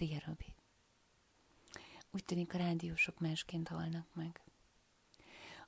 [0.00, 0.54] Szia, Robi!
[2.10, 4.40] Úgy tűnik a rádiósok másként halnak meg.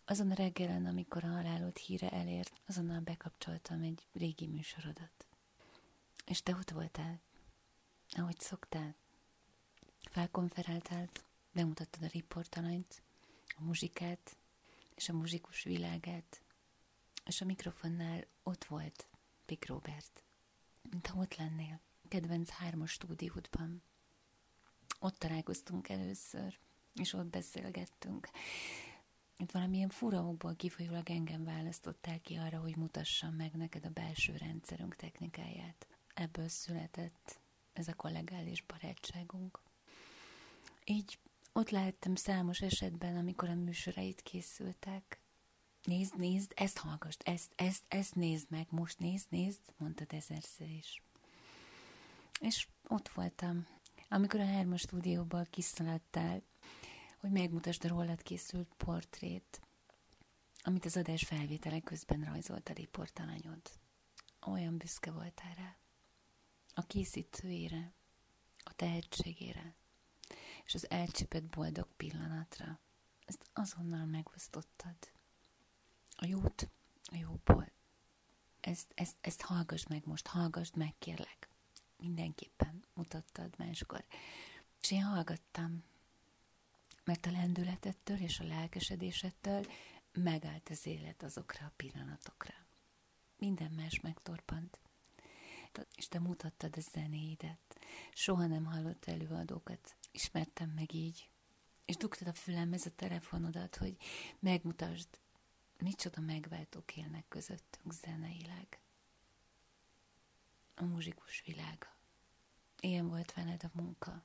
[0.05, 5.27] Azon a reggelen, amikor a halálod híre elért, azonnal bekapcsoltam egy régi műsorodat.
[6.27, 7.21] És te ott voltál,
[8.09, 8.95] ahogy szoktál.
[10.11, 11.11] Felkonferáltál,
[11.53, 13.03] bemutattad a riportalanyt,
[13.47, 14.37] a muzsikát
[14.95, 16.43] és a muzsikus világát,
[17.25, 19.07] és a mikrofonnál ott volt
[19.47, 20.25] Pik Robert,
[21.09, 23.83] ha ott lennél, kedvenc hármas stúdiódban.
[25.05, 26.59] Ott találkoztunk először,
[26.95, 28.29] és ott beszélgettünk.
[29.37, 34.97] Itt valamilyen furaokból kifolyólag engem választottál ki arra, hogy mutassam meg neked a belső rendszerünk
[34.97, 35.87] technikáját.
[36.15, 37.41] Ebből született
[37.73, 39.61] ez a kollegális barátságunk.
[40.85, 41.19] Így
[41.53, 45.21] ott láttam számos esetben, amikor a műsorait készültek.
[45.83, 51.03] Nézd, nézd, ezt hallgass, ezt, ezt, ezt nézd meg, most nézd, nézd, mondtad ezerszer is.
[52.41, 53.67] És ott voltam,
[54.13, 56.43] amikor a hármas stúdióból kiszaladtál,
[57.21, 59.61] hogy megmutasd a rólad készült portrét,
[60.63, 63.61] amit az adás felvétele közben rajzolt a riportalanyod.
[64.47, 65.77] Olyan büszke voltál rá.
[66.75, 67.93] A készítőjére,
[68.57, 69.75] a tehetségére,
[70.65, 72.81] és az elcsipett boldog pillanatra.
[73.25, 74.97] Ezt azonnal megosztottad.
[76.17, 76.71] A jót
[77.05, 77.71] a jóból.
[78.61, 81.49] Ezt, ezt, ezt hallgass meg most, hallgassd meg, kérlek.
[81.97, 84.05] Mindenképpen mutattad máskor.
[84.81, 85.85] És én hallgattam,
[87.05, 89.67] mert a lendületettől és a lelkesedésettől
[90.13, 92.55] megállt az élet azokra a pillanatokra.
[93.37, 94.81] Minden más megtorpant.
[95.95, 97.79] És te mutattad a zenéidet.
[98.13, 99.97] Soha nem hallott előadókat.
[100.11, 101.29] Ismertem meg így.
[101.85, 103.97] És dugtad a fülemhez a telefonodat, hogy
[104.39, 105.09] megmutasd,
[105.79, 108.79] micsoda megváltók élnek közöttünk zeneileg.
[110.75, 111.97] A muzsikus világa.
[113.03, 114.23] Ilyen volt veled a munka.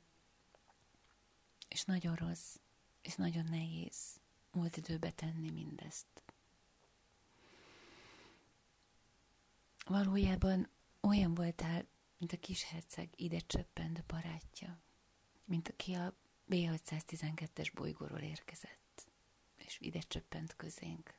[1.67, 2.56] És nagyon rossz,
[3.02, 4.19] és nagyon nehéz
[4.52, 6.23] múlt időbe tenni mindezt.
[9.85, 10.69] Valójában
[11.01, 11.88] olyan voltál,
[12.18, 14.80] mint a kis herceg ide csöppent barátja,
[15.46, 16.13] mint aki a
[16.50, 19.07] B612-es bolygóról érkezett,
[19.56, 21.13] és ide csöppent közénk.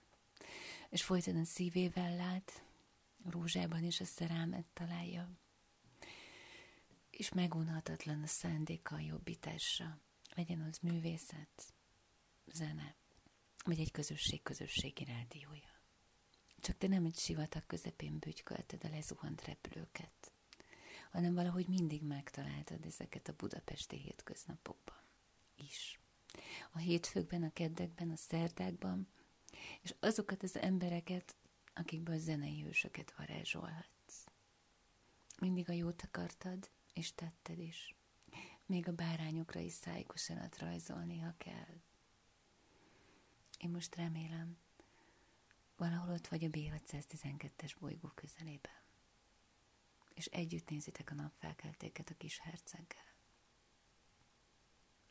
[0.89, 2.63] És folyton a szívével lát,
[3.25, 5.31] a rózsában is a szerelmet találja,
[7.19, 10.01] és megunhatatlan a szándéka a jobbításra,
[10.35, 11.75] legyen az művészet,
[12.47, 12.95] zene,
[13.65, 15.81] vagy egy közösség közösségi rádiója.
[16.61, 20.33] Csak te nem egy sivatag közepén bütykölted a lezuhant repülőket,
[21.11, 25.03] hanem valahogy mindig megtaláltad ezeket a budapesti hétköznapokban
[25.57, 26.01] is.
[26.73, 29.09] A hétfőkben, a keddekben, a szerdákban,
[29.83, 31.37] és azokat az embereket,
[31.75, 34.25] akikből zenei hősöket varázsolhatsz.
[35.39, 37.97] Mindig a jót akartad, és tetted is.
[38.67, 41.81] Még a bárányokra is szájkosan rajzolni, ha kell.
[43.59, 44.59] Én most remélem,
[45.77, 48.83] valahol ott vagy a B612-es bolygó közelében.
[50.15, 53.15] És együtt nézitek a napfelkeltéket a kis herceggel.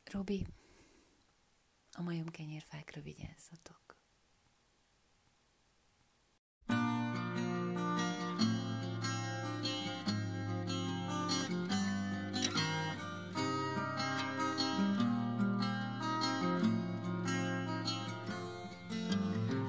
[0.03, 0.47] Robi,
[1.91, 3.86] a majom kenyérfákra vigyázzatok.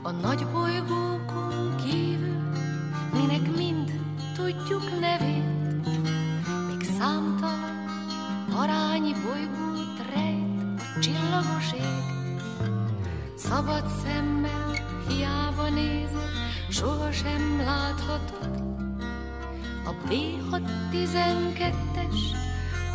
[0.09, 2.53] A nagy bolygókon kívül,
[3.13, 4.01] minek mind
[4.35, 5.87] tudjuk nevét,
[6.69, 7.85] még számtalan
[8.53, 12.05] arányi bolygót rejt a csillagos ég.
[13.37, 14.73] Szabad szemmel
[15.09, 16.31] hiába nézed,
[16.69, 18.63] sohasem láthatod
[19.85, 22.19] a B612-es,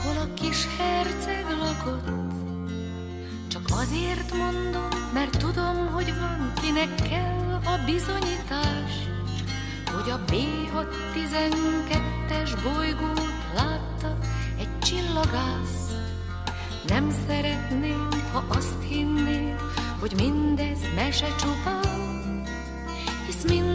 [0.04, 2.43] hol a kis herceg lakott.
[3.82, 9.08] Azért mondom, mert tudom, hogy van, kinek kell a bizonyítás,
[9.96, 13.22] hogy a B612-es bolygót
[13.56, 14.18] látta
[14.60, 15.92] egy csillagász.
[16.88, 19.62] Nem szeretném, ha azt hinnéd,
[20.00, 22.44] hogy mindez mese csupán,
[23.26, 23.73] hisz mindannyian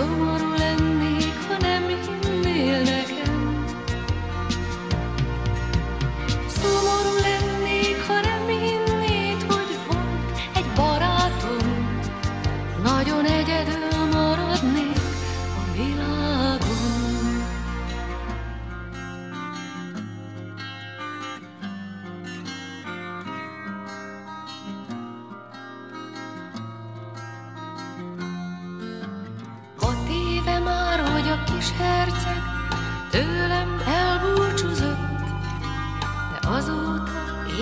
[0.00, 0.39] the one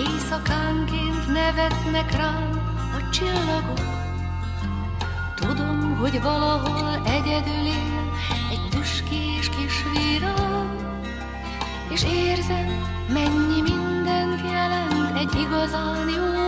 [0.07, 2.61] Éjszakánként nevetnek rám
[2.97, 3.79] a csillagok,
[5.35, 8.13] Tudom, hogy valahol egyedül él
[8.51, 10.33] egy tüskés kis vira,
[11.89, 12.67] és érzem,
[13.13, 16.38] mennyi mindent jelent egy igazán jó